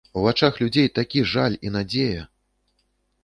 [0.19, 2.25] У вачах у людзей такі жаль і надзея!